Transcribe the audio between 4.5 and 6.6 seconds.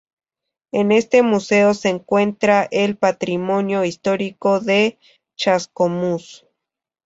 de Chascomús.